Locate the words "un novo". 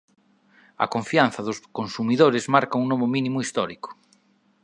2.81-3.05